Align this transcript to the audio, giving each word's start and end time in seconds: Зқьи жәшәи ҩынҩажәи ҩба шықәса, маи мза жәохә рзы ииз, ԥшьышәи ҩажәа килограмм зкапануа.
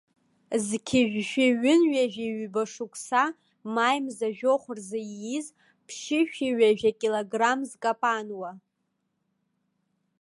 Зқьи 0.67 1.09
жәшәи 1.11 1.57
ҩынҩажәи 1.61 2.35
ҩба 2.41 2.63
шықәса, 2.71 3.23
маи 3.73 3.99
мза 4.05 4.27
жәохә 4.37 4.69
рзы 4.77 5.01
ииз, 5.13 5.45
ԥшьышәи 5.87 6.55
ҩажәа 6.59 6.91
килограмм 6.99 7.59
зкапануа. 7.69 8.51